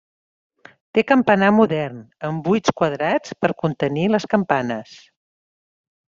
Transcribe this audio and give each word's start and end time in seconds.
Té 0.97 1.03
campanar 1.11 1.49
modern, 1.57 1.99
amb 2.31 2.41
buits 2.47 2.73
quadrats 2.81 3.37
per 3.43 3.53
contenir 3.67 4.09
les 4.15 4.27
campanes. 4.35 4.97